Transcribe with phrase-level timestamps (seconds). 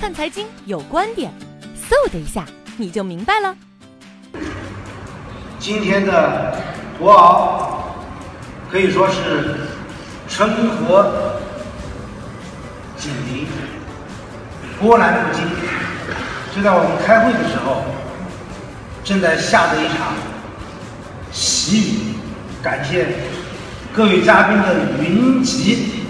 [0.00, 1.30] 看财经有观点，
[1.76, 2.46] 嗖的一下
[2.78, 3.54] 你就明白了。
[5.58, 6.56] 今天的
[6.98, 9.66] 博鳌可以说是
[10.26, 11.38] 春和
[12.96, 13.46] 锦鲤，
[14.80, 15.44] 波澜不惊。
[16.56, 17.82] 就在我们开会的时候，
[19.04, 20.14] 正在下着一场
[21.30, 22.14] 喜雨，
[22.62, 23.06] 感谢
[23.94, 26.06] 各位嘉宾的云集，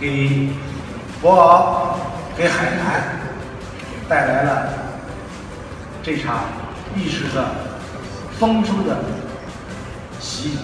[0.00, 0.48] 给
[1.22, 1.83] 博鳌、
[2.36, 3.00] 给海南
[4.08, 4.68] 带来了
[6.02, 6.46] 这场
[6.96, 7.54] 历史的
[8.40, 9.04] 丰收的
[10.18, 10.58] 喜。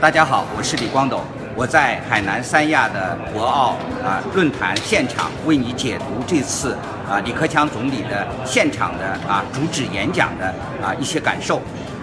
[0.00, 1.24] 大家好，我是李光斗，
[1.56, 3.70] 我在海南三亚的博鳌
[4.06, 6.76] 啊论坛现场为你解读这次
[7.10, 10.46] 啊李克强总理的现场的啊主旨演讲的
[10.80, 11.60] 啊一些感受。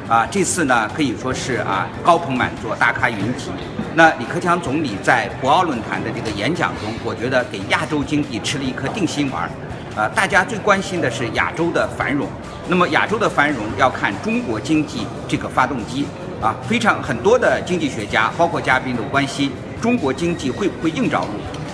[0.09, 3.49] 啊，这次呢可以说是啊高朋满座，大咖云集。
[3.95, 9.49] 那李克强总理在博鳌论坛的这个演讲中，我觉得给亚洲经济吃了一颗定心丸儿。
[9.95, 12.27] 呃，大家最关心的是亚洲的繁荣。
[12.67, 16.08] 那么亚洲的繁荣要看中国经济这个发动机
[16.41, 21.27] 啊，非常很多的经济学家，包括嘉宾都关心中国经济会不会硬着陆。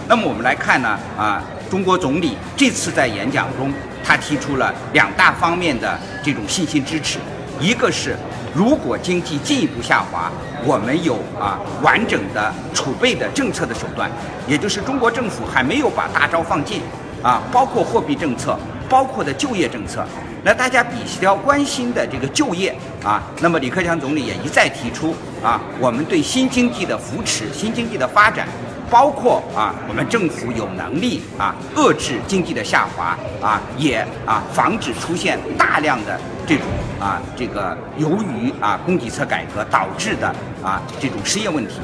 [0.07, 3.71] 那么我们来看呢啊，中国总理这次在演讲中，
[4.03, 7.19] 他提出了两大方面的这种信心支持。
[7.61, 8.17] 一个是，
[8.53, 10.31] 如果经济进一步下滑，
[10.65, 14.09] 我们有啊完整的储备的政策的手段，
[14.47, 16.81] 也就是中国政府还没有把大招放尽，
[17.21, 18.57] 啊，包括货币政策，
[18.89, 20.05] 包括的就业政策。
[20.43, 25.13] 那大家比较关心的这个就业啊，那么李克强总理也一再提出
[25.43, 28.47] 啊，我们对新经济的扶持、新经济的发展。
[28.89, 36.65] 包括啊，我们政府有能力啊遏制经济的下滑啊，也啊防止出现大量的这种
[36.99, 40.27] 啊这个由于啊供给侧改革导致的
[40.63, 41.75] 啊这种失业问题。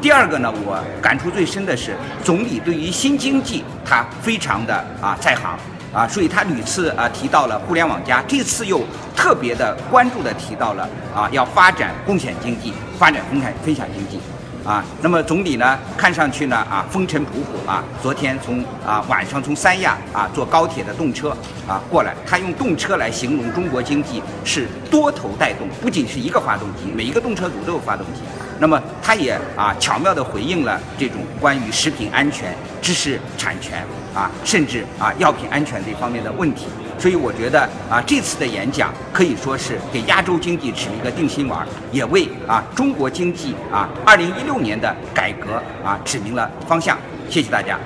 [0.00, 5.58] 第二个呢，我感触最深的是总理对于新经济他非常的啊在行
[5.92, 8.80] 啊，所以他屡次啊提到了互联网加，这次又
[9.16, 14.20] 特别的关注的提到了啊要发展共享经济，发展分享分享经济。
[14.64, 17.82] 啊，那么总理呢，看上去呢，啊，风尘仆仆啊。
[18.02, 21.30] 昨天从啊晚上从三亚啊坐高铁的动车
[21.66, 28.20] 啊过来，他用动车来形容中国经济是多头带动，不仅是一个发动机，每一个动车组都有发动机。
[28.58, 36.66] 那么他也啊巧妙地回应了这种关于食品安全、知识产权啊，甚至啊药品安全这方面的问题。
[36.98, 46.98] 所以我觉得啊，这次的演讲可以说是给亚洲经济指了一个定心丸，也为啊中国经济啊二零一六年的改革啊指明了方向。
[47.28, 47.78] 谢谢大家。